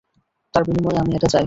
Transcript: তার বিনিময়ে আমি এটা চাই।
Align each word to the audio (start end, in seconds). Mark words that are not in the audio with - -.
তার 0.53 0.63
বিনিময়ে 0.63 0.99
আমি 0.99 1.11
এটা 1.15 1.27
চাই। 1.27 1.39